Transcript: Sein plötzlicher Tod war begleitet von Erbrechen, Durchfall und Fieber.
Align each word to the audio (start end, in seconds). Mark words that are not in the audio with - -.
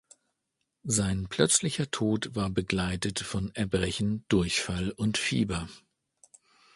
Sein 0.87 1.27
plötzlicher 1.29 1.91
Tod 1.91 2.33
war 2.35 2.49
begleitet 2.49 3.19
von 3.19 3.53
Erbrechen, 3.53 4.25
Durchfall 4.29 4.89
und 4.89 5.19
Fieber. 5.19 5.69